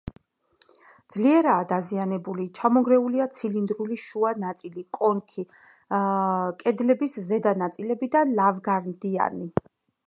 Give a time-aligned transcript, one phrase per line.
[1.15, 5.47] ძლიერაა დაზიანებული; ჩამონგრეულია ცილინდრული შუა ნაწილი, კონქი,
[6.65, 9.55] კედლების ზედა ნაწილები და ლავგარდანი.